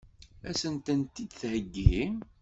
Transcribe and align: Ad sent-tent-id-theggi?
Ad 0.49 0.55
sent-tent-id-theggi? 0.59 1.95